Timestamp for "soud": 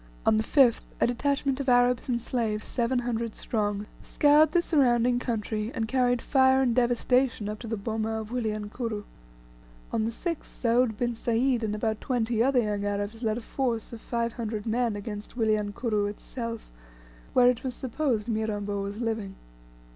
10.45-10.97